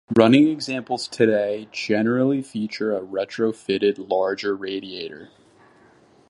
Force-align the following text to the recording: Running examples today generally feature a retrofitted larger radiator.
Running 0.17 0.47
examples 0.47 1.07
today 1.07 1.67
generally 1.71 2.41
feature 2.41 2.91
a 2.97 3.01
retrofitted 3.01 4.09
larger 4.09 4.55
radiator. 4.55 5.29